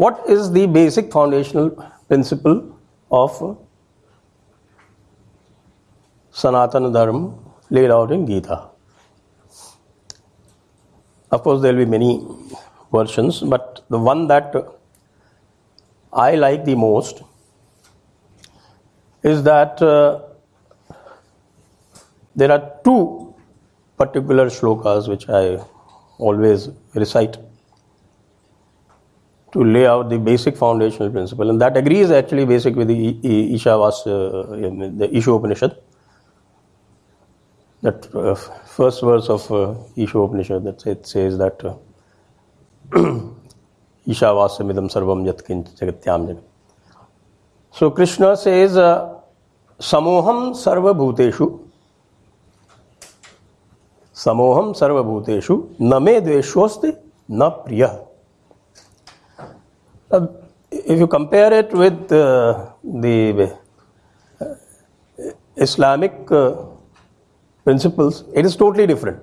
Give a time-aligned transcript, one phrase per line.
[0.00, 1.68] what is the basic foundational
[2.08, 2.58] principle
[3.10, 3.32] of
[6.32, 7.34] Sanatana Dharma
[7.68, 8.68] laid out in Gita?
[11.30, 12.26] Of course, there will be many
[12.90, 14.56] versions, but the one that
[16.12, 17.22] I like the most
[19.22, 20.22] is that uh,
[22.34, 23.34] there are two
[23.98, 25.62] particular shlokas which I
[26.18, 27.36] always recite
[29.52, 33.14] to lay out the basic foundational principle, and that agrees actually basic with the
[33.54, 35.76] Ishavas, uh, the Isha Upanishad.
[37.82, 41.74] That uh, first verse of uh, Isha Upanishad that it says that uh,
[44.06, 46.42] Ishavasya sarvam yatkinch jagatyam jagat.
[47.72, 49.20] So Krishna says, uh,
[49.78, 51.70] Samoham sarva bhuteshu
[54.20, 56.90] समोहम सर्वभूतेषु न मे द्वेषोस्ति
[60.12, 60.26] Uh,
[60.72, 63.56] if you compare it with uh, the
[64.40, 64.44] uh,
[65.56, 66.56] Islamic uh,
[67.64, 69.20] principles, it is totally different.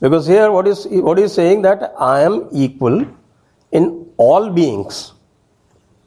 [0.00, 3.06] Because here, what is what is saying that I am equal
[3.70, 5.12] in all beings,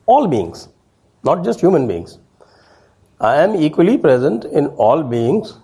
[0.05, 0.67] all beings,
[1.23, 2.19] not just human beings.
[3.21, 5.57] I am equally present in all beings.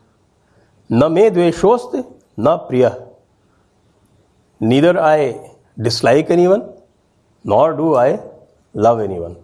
[0.89, 2.05] Na me dveshoste,
[2.37, 3.05] na priya.
[4.61, 6.63] Neither I dislike anyone,
[7.43, 8.19] nor do I
[8.75, 9.37] love anyone.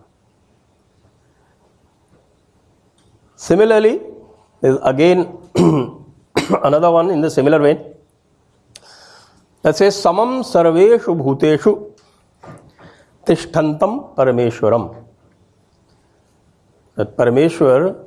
[3.35, 4.01] Similarly,
[4.61, 5.37] there is again
[6.63, 7.79] another one in the similar vein
[9.63, 11.91] that says Samam Sarveshu Bhuteshu
[13.25, 15.03] Tishtantam Parameshwaram.
[16.95, 18.05] That Parameshwar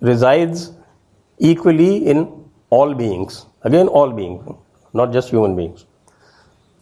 [0.00, 0.72] resides
[1.38, 3.46] equally in all beings.
[3.62, 4.42] Again, all beings,
[4.94, 5.84] not just human beings.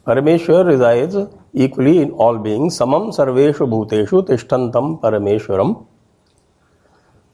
[0.07, 1.17] Parameshwar resides
[1.53, 2.79] equally in all beings.
[2.79, 5.87] Samam sarveshu bhuteshu tishtantam parameshwaram.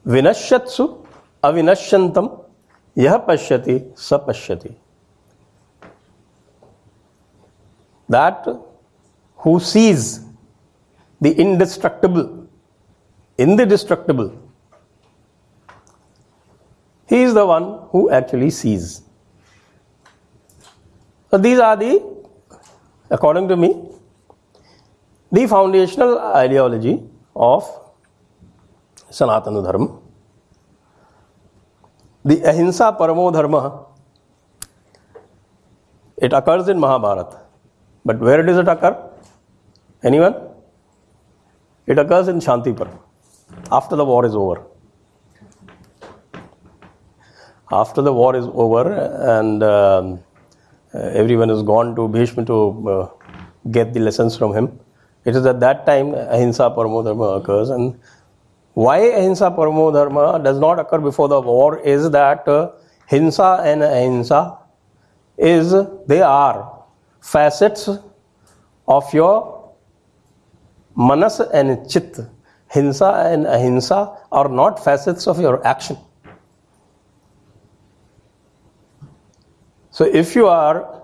[0.07, 1.07] Vinashyatsu
[1.43, 2.45] avinashyantam
[2.95, 4.75] yah pashyati sapashyati.
[8.09, 8.47] That
[9.37, 10.21] who sees
[11.21, 12.49] the indestructible
[13.39, 14.47] in the destructible
[17.09, 19.03] he is the one who actually sees.
[21.31, 22.03] So these are the,
[23.11, 23.91] according to me,
[25.33, 27.03] the foundational ideology
[27.35, 27.65] of
[29.11, 29.99] Sanatana Dharma.
[32.25, 33.87] The Ahimsa Paramo Dharma,
[36.17, 37.41] it occurs in Mahabharata.
[38.05, 38.97] But where does it occur?
[40.03, 40.35] Anyone?
[41.87, 42.99] It occurs in Shantipuram
[43.71, 44.63] after the war is over
[47.71, 48.93] after the war is over
[49.39, 50.17] and uh,
[50.95, 53.11] everyone has gone to Bhishma to uh,
[53.71, 54.79] get the lessons from him,
[55.27, 57.69] it is at that time Ahimsa Paramo Dharma occurs.
[57.69, 57.99] And
[58.75, 62.71] why Ahimsa Paramo Dharma does not occur before the war is that uh,
[63.11, 64.57] Hinsa and Ahimsa
[65.37, 65.75] is
[66.07, 66.85] they are
[67.21, 67.89] facets
[68.87, 69.75] of your
[70.97, 72.19] manas and chit.
[72.73, 75.99] Hinsa and Ahimsa are not facets of your action.
[79.91, 81.03] So if you are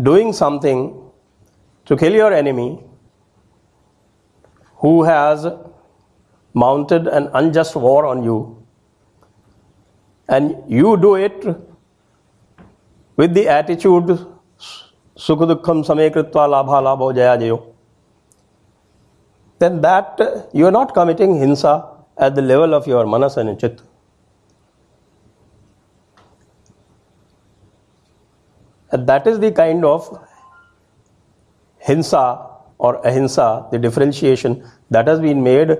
[0.00, 1.11] doing something
[1.92, 2.82] to kill your enemy
[4.82, 5.46] who has
[6.54, 8.36] mounted an unjust war on you,
[10.28, 11.44] and you do it
[13.16, 14.12] with the attitude
[15.26, 17.60] sukhudukham samekritva labha labho jaya jayo,
[19.58, 20.18] then that
[20.54, 21.74] you are not committing hinsa
[22.16, 23.82] at the level of your manas and chitta.
[28.90, 30.10] And that is the kind of
[31.86, 35.78] hinsa or ahimsa, the differentiation that has been made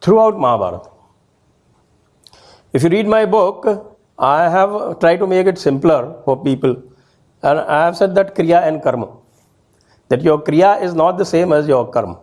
[0.00, 0.90] throughout Mahabharata.
[2.72, 6.82] If you read my book, I have tried to make it simpler for people.
[7.42, 9.08] And I have said that Kriya and Karma.
[10.08, 12.20] That your Kriya is not the same as your Karma.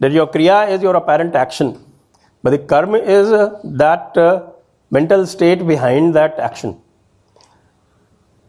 [0.00, 1.84] That your Kriya is your apparent action.
[2.42, 3.30] But the Karma is
[3.64, 4.50] that uh,
[4.90, 6.80] mental state behind that action.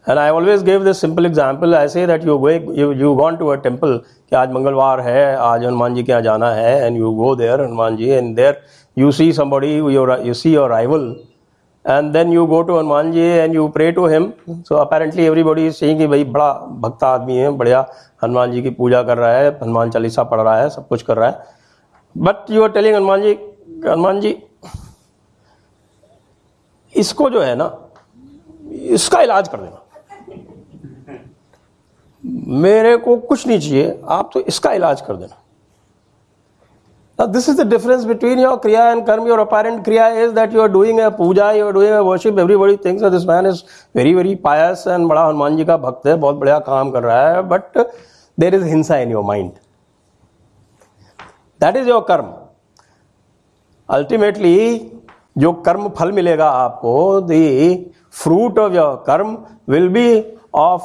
[0.08, 3.48] And I always give this simple example I say that you go you gone to
[3.48, 7.12] a temple कि आज मंगलवार है, आज हनुमान जी के यहाँ जाना है and you
[7.14, 8.62] go there Hanuman ji and there
[8.98, 11.16] you see somebody you see your rival
[11.86, 15.70] and then you go to Hanuman ji and you pray to him so apparently everybody
[15.72, 16.52] saying कि भाई बड़ा
[16.82, 17.86] भक्त आदमी है, बढ़िया,
[18.24, 21.18] हनुमान जी की पूजा कर रहा है, हनुमान चालीसा पढ़ रहा है, सब कुछ कर
[21.18, 21.54] रहा है।
[22.16, 23.34] But you are telling Hanuman ji
[23.86, 24.36] Hanuman ji,
[26.96, 27.72] इसको जो है ना,
[28.72, 29.82] इसका इलाज कर देना।
[32.64, 35.46] मेरे को कुछ नहीं चाहिए आप तो इसका इलाज कर देना
[37.18, 39.26] Now, this is the difference between your Kriya and Karma.
[39.26, 42.38] Your apparent Kriya is that you are doing a puja, you are doing a worship.
[42.38, 43.64] Everybody thinks that this man is
[43.94, 47.30] very, very pious and बड़ा हनुमान जी का भक्त है बहुत बढ़िया काम कर रहा
[47.30, 47.80] है but
[48.38, 49.54] there is hinsa in your mind.
[51.62, 52.36] That is your karma.
[53.90, 54.92] Ultimately,
[55.38, 59.38] जो कर्म फल मिलेगा आपको the fruit of your कर्म
[59.70, 60.08] will be
[60.54, 60.84] of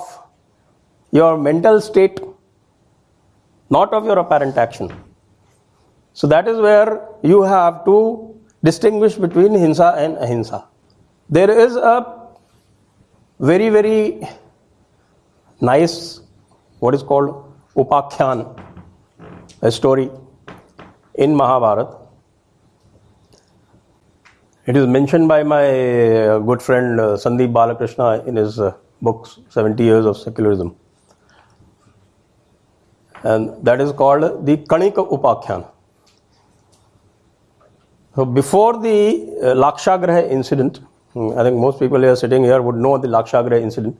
[1.12, 2.20] your mental state,
[3.68, 4.92] not of your apparent action.
[6.12, 10.66] So that is where you have to distinguish between hinsa and ahinsa.
[11.28, 12.28] There is a
[13.38, 14.26] very, very
[15.60, 16.20] nice,
[16.80, 18.60] what is called Upakhyan,
[19.62, 20.10] a story
[21.14, 21.96] in Mahabharata.
[24.66, 25.64] It is mentioned by my
[26.48, 30.76] good friend uh, Sandeep Balakrishna in his uh, books, 70 Years of Secularism.
[33.22, 35.66] And that is called the Kanika Upakhyan.
[38.16, 40.80] So before the uh, Lakshagraha incident,
[41.12, 43.98] hmm, I think most people here sitting here would know the Lakshagraha incident.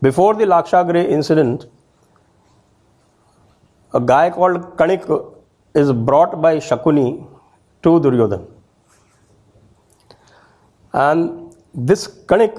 [0.00, 1.66] Before the Lakshagraha incident,
[3.94, 5.34] a guy called Kanik
[5.74, 7.26] is brought by Shakuni
[7.82, 8.46] to Duryodhan.
[10.92, 12.56] And this Kanik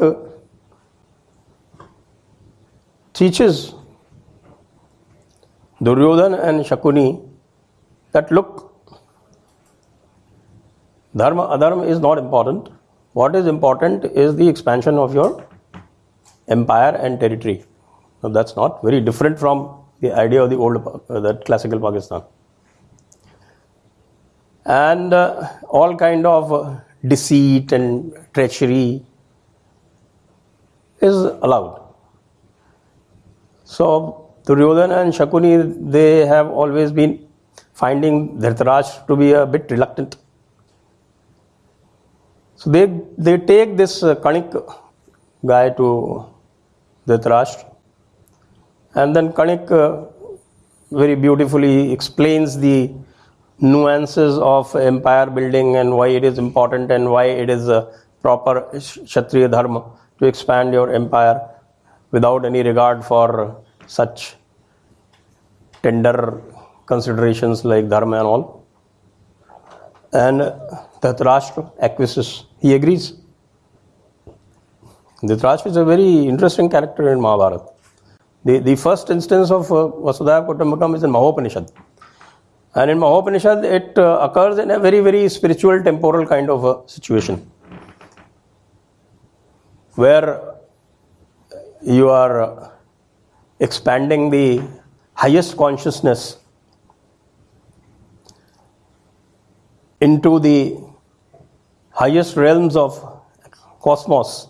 [3.13, 3.73] teaches
[5.83, 7.29] Duryodhan and Shakuni
[8.13, 8.73] that look,
[11.15, 12.69] Dharma, adharma is not important.
[13.13, 15.45] What is important is the expansion of your
[16.47, 17.63] empire and territory.
[18.21, 20.77] So that's not very different from the idea of the old,
[21.09, 22.23] uh, that classical Pakistan.
[24.65, 29.05] And uh, all kind of uh, deceit and treachery
[31.01, 31.81] is allowed.
[33.65, 37.27] So Duryodhana and Shakuni, they have always been
[37.73, 40.17] finding Dhritarashtra to be a bit reluctant.
[42.55, 42.85] So they,
[43.17, 44.51] they take this uh, Kanik
[45.45, 46.25] guy to
[47.07, 47.73] Dhritarashtra
[48.95, 50.05] and then Kanik uh,
[50.91, 52.91] very beautifully explains the
[53.59, 57.91] nuances of empire building and why it is important and why it is a
[58.21, 59.83] proper Kshatriya dharma
[60.19, 61.49] to expand your empire
[62.11, 64.35] without any regard for such
[65.81, 66.41] tender
[66.85, 68.65] considerations like dharma and all.
[70.13, 70.41] And
[71.01, 73.13] Dhritarashtra acquiesces he agrees.
[75.21, 77.65] Dhritarashtra is a very interesting character in Mahabharata.
[78.45, 81.71] The, the first instance of uh, Vasudhaiva Kutumbakam is in Mahopanishad.
[82.75, 86.89] And in Mahopanishad, it uh, occurs in a very, very spiritual, temporal kind of a
[86.89, 87.49] situation.
[89.95, 90.55] Where
[91.81, 92.72] you are
[93.67, 94.45] expanding the
[95.23, 96.37] highest consciousness
[100.01, 100.57] into the
[101.91, 102.91] highest realms of
[103.81, 104.49] cosmos.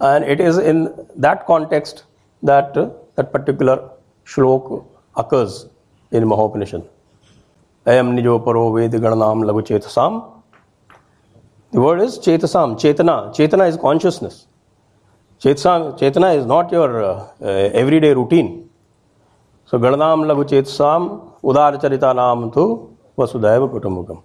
[0.00, 0.78] And it is in
[1.16, 2.04] that context
[2.42, 3.90] that uh, that particular
[4.24, 4.84] shlok
[5.16, 5.66] occurs
[6.10, 6.88] in Mahopanishad.
[7.86, 10.42] Ayam nijo paro ved lagu chetasam.
[11.72, 13.34] The word is chetasam, chetana.
[13.36, 14.46] Chetana is consciousness.
[15.42, 17.46] Chetasam, chetana is not your uh, uh,
[17.80, 18.70] everyday routine.
[19.64, 24.22] So gananam lagu chetasam udar charita nam tu vasudhaiva kutumbakam.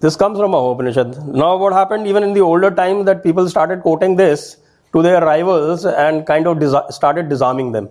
[0.00, 1.26] This comes from Upanishad.
[1.28, 4.58] Now, what happened even in the older times that people started quoting this
[4.92, 7.88] to their rivals and kind of started disarming them.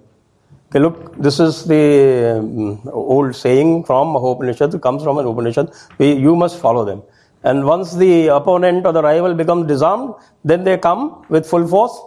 [0.70, 5.72] Okay, look, this is the um, old saying from Upanishad, it comes from an Upanishad.
[5.98, 7.02] We, you must follow them.
[7.44, 10.14] And once the opponent or the rival becomes disarmed,
[10.46, 12.00] then they come with full force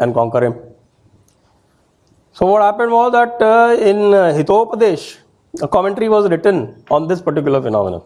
[0.00, 0.54] and conquer him.
[2.32, 5.18] So, what happened was that uh, in uh, Hitopadesh,
[5.62, 8.02] a commentary was written on this particular phenomenon.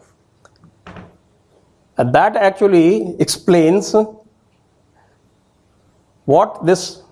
[1.97, 3.95] And that actually explains
[6.25, 7.03] what this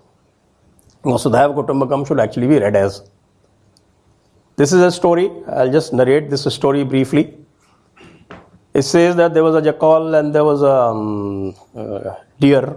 [1.03, 3.09] Vasudhaiva Kutumbakam should actually be read as.
[4.55, 5.31] This is a story.
[5.47, 7.37] I'll just narrate this story briefly.
[8.73, 12.75] It says that there was a jackal and there was a um, uh, deer.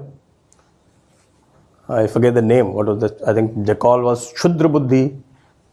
[1.88, 2.73] I forget the name.
[2.73, 3.23] What was that?
[3.26, 5.16] I think jackal was Shudra Buddhi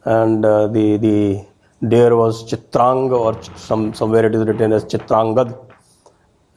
[0.04, 1.44] and uh, the, the
[1.88, 5.58] deer was Chitrang or some, somewhere it is written as Chitrangad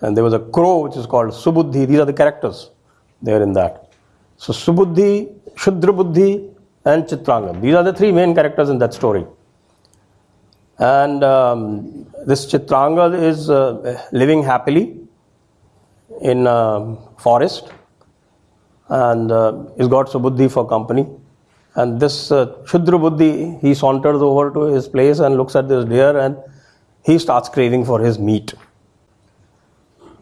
[0.01, 1.87] and there was a crow which is called Subuddhi.
[1.87, 2.69] These are the characters
[3.21, 3.91] there in that.
[4.37, 6.49] So Subuddhi, Shudra Buddhi,
[6.85, 7.59] and Chitranga.
[7.59, 9.25] These are the three main characters in that story.
[10.77, 14.99] And um, this Chitranga is uh, living happily
[16.21, 17.71] in a forest
[18.89, 21.07] and uh, he's got Subuddhi for company.
[21.75, 25.85] And this uh, Shudra Buddhi, he saunters over to his place and looks at this
[25.85, 26.37] deer and
[27.03, 28.53] he starts craving for his meat.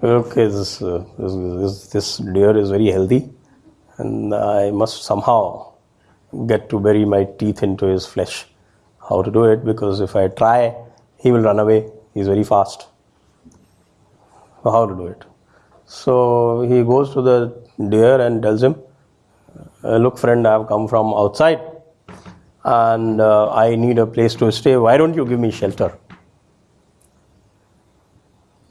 [0.03, 3.29] Okay, this, uh, this, this, this deer is very healthy
[3.97, 5.73] and I must somehow
[6.47, 8.45] get to bury my teeth into his flesh.
[9.07, 9.63] How to do it?
[9.63, 10.75] Because if I try,
[11.17, 11.89] he will run away.
[12.13, 12.87] He's very fast.
[14.63, 15.23] So how to do it?
[15.85, 17.53] So he goes to the
[17.89, 18.75] deer and tells him,
[19.83, 21.61] uh, look friend i have come from outside
[22.63, 24.75] and uh, i need a place to stay.
[24.77, 25.95] Why don't you give me shelter?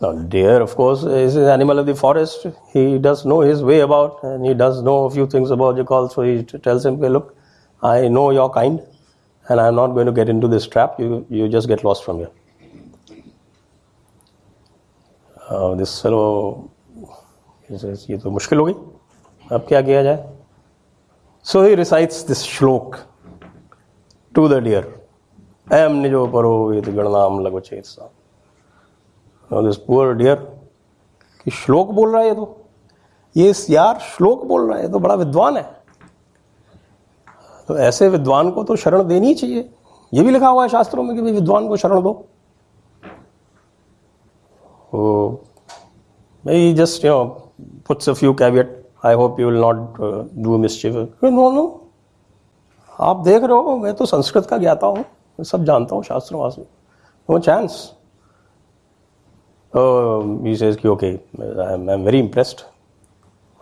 [0.00, 2.46] Now deer of course is an animal of the forest.
[2.72, 6.08] He does know his way about and he does know a few things about jackal.
[6.08, 7.36] So he tells him hey, look
[7.82, 8.80] i know your kind
[9.48, 10.98] and i'm not going to get into this trap.
[10.98, 12.30] You you just get lost from here.
[15.48, 16.70] Uh, this fellow
[17.70, 18.74] ये तो मुश्किल हो गई।
[19.52, 20.32] अब क्या किया जाए.
[21.44, 22.98] He recites this shlok
[24.34, 24.84] to the deer.
[25.70, 28.08] Am nijo paro vid ganam lagochet sa.
[29.50, 30.36] Now this poor deer,
[31.44, 32.66] कि श्लोक बोल रहा है ये तो?
[33.36, 35.62] ये यार श्लोक बोल रहा है तो बड़ा विद्वान है।
[37.68, 39.70] तो ऐसे विद्वान को तो शरण देनी ही चाहिए।
[40.14, 42.12] ये भी लिखा हुआ है शास्त्रों में कि भाई विद्वान को शरण दो।
[46.44, 50.00] भाई just you know puts a few caveat I hope you will not
[50.44, 50.94] do mischief
[51.24, 51.64] no no
[52.92, 56.40] आप देख रहे हो मैं तो संस्कृत का ज्ञाता हूँ। मैं सब जानता हूँ शास्त्रों
[56.40, 56.62] वास्त्र
[57.28, 57.92] नो चांस
[59.72, 62.60] की okay I am very impressed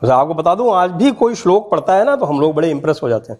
[0.03, 3.01] आपको बता दूँ आज भी कोई श्लोक पढ़ता है ना तो हम लोग बड़े इंप्रेस
[3.03, 3.39] हो जाते हैं।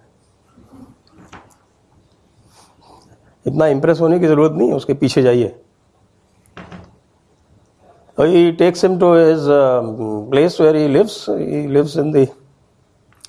[3.47, 5.55] इतना इंप्रेस होने की ज़रूरत नहीं उसके पीछे जाइए।
[8.19, 9.83] He takes him to his uh,
[10.31, 11.27] place where he lives.
[11.27, 12.31] He lives in the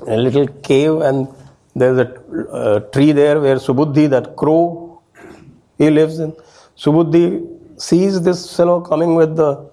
[0.08, 1.28] a little cave, and
[1.76, 5.02] there's a uh, tree there where Subuddhi, that crow,
[5.78, 6.34] he lives in.
[6.78, 9.70] Subuddhi sees this fellow coming with the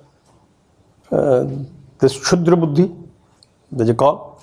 [1.11, 1.47] uh,
[1.99, 2.95] this Shudra Buddhi,
[3.73, 4.41] the jackal,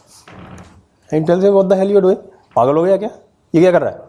[1.12, 2.18] and tells him, "What the hell you doing?
[2.56, 3.10] पागल हो गया क्या?
[3.56, 4.02] ये क्या कर रहा है?"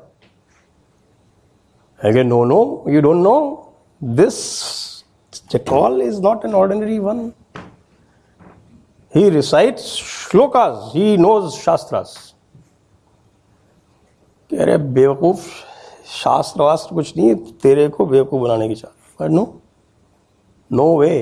[2.03, 3.71] Again, no, no, you don't know.
[4.01, 4.88] This
[5.50, 7.34] Jackal is not an ordinary one.
[9.12, 12.34] He recites shlokas, he knows shastras.
[14.52, 15.46] कह रहे बेवकूफ
[16.14, 19.46] शास्त्र वास्त्र कुछ नहीं तेरे को बेवकूफ बनाने की चाह but no
[20.72, 21.14] no way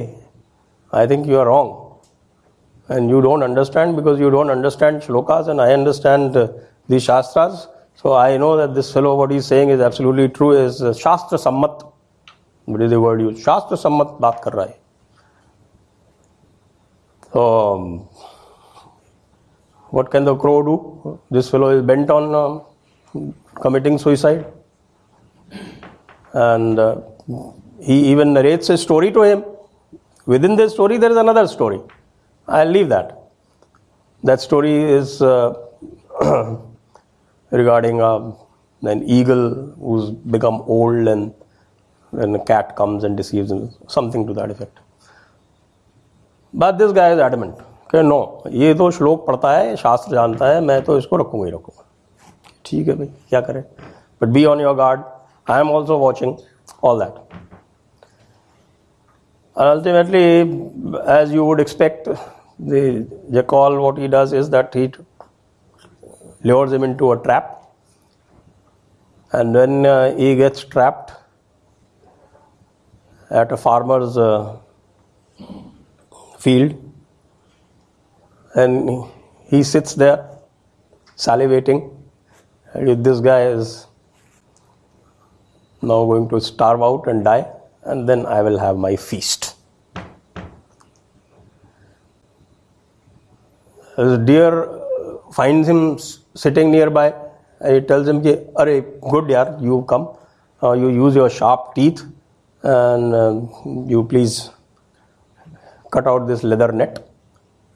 [0.96, 1.82] I think you are wrong
[2.92, 6.50] and you don't understand because you don't understand shlokas and I understand uh,
[6.90, 7.68] the shastras.
[7.96, 10.94] So I know that this fellow, what he's saying is absolutely true, is uh,
[12.69, 14.79] बड़े दे word use शास्त्र सम्मत बात कर रहा है
[17.33, 17.45] तो
[19.93, 20.77] what can the crow do
[21.33, 22.61] this fellow is bent on
[23.63, 24.41] committing suicide
[26.37, 26.81] and
[27.89, 29.43] he even rates a story to him
[30.45, 31.81] within this story there is another story
[32.49, 33.13] I leave that
[34.23, 35.19] that story is
[37.53, 38.33] regarding uh,
[38.83, 41.09] an eagle who's become old
[42.17, 44.79] then a cat comes and deceives him, something to that effect.
[46.55, 47.65] But this guy is adamant.
[47.91, 51.53] कि no ये तो श्लोक पढ़ता है शास्त्र जानता है मैं तो इसको रखूँगा ही
[51.53, 51.85] रखूँगा।
[52.65, 53.63] ठीक है भाई क्या करें?
[54.21, 55.01] But be on your guard
[55.51, 56.35] I am also watching
[56.85, 57.15] all that
[59.57, 60.23] ultimately
[61.19, 62.09] as you would expect
[62.61, 64.87] the what he does is that he
[66.47, 67.45] lures him into a trap
[69.35, 71.15] and when he gets trapped
[73.31, 74.57] at a farmer's uh,
[76.39, 76.83] field.
[78.55, 79.05] And
[79.47, 80.29] he sits there
[81.17, 81.97] salivating
[82.75, 83.87] this guy is
[85.83, 87.47] now going to starve out and die
[87.85, 89.55] and then i will have my feast.
[93.97, 94.69] The deer
[95.33, 95.99] finds him
[96.35, 97.15] sitting nearby.
[97.61, 98.19] And he tells him
[98.57, 98.67] are
[99.13, 100.09] good yaar you come.
[100.63, 102.05] Uh, you use your sharp teeth
[102.67, 103.33] and uh,
[103.91, 104.51] you please
[105.91, 106.97] cut out this leather net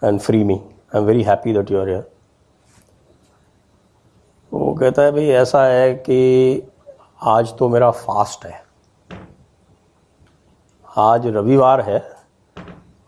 [0.02, 0.56] and free me.
[0.92, 2.06] I'm very happy that you are here.
[4.52, 6.16] वो कहता है भाई ऐसा है कि
[7.34, 8.62] आज तो मेरा फास्ट है।
[10.98, 12.02] आज रविवार है।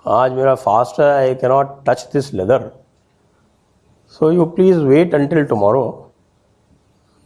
[0.07, 2.71] आज मेरा फास्ट है। I cannot touch this leather
[4.19, 5.85] so you please wait until tomorrow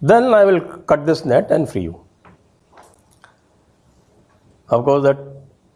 [0.04, 1.94] then I will cut this net and free you
[4.68, 5.18] Of course, that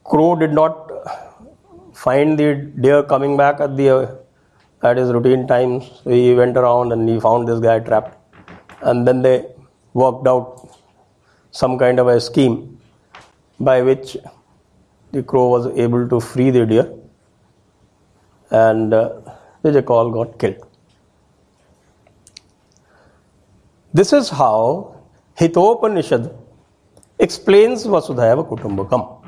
[0.04, 0.90] crow did not
[1.94, 4.14] find the deer coming back at the uh,
[4.82, 5.90] at his routine times.
[6.04, 8.16] He went around and he found this guy trapped.
[8.82, 9.35] and then they
[9.92, 10.68] worked out
[11.50, 12.80] some kind of a scheme
[13.68, 14.16] by which
[15.12, 16.87] the crow was able to free the deer
[18.50, 19.20] and uh,
[19.62, 20.66] the jackal got killed.
[23.92, 24.97] This is how
[25.38, 26.32] Hitopanishad
[27.20, 29.22] explains Vasudhaiva Kutumbakam.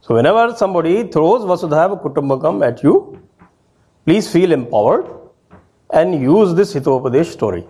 [0.00, 3.20] So, whenever somebody throws Vasudhaiva Kutumbakam at you,
[4.04, 5.06] please feel empowered
[5.92, 7.66] and use this Hitopadesh story.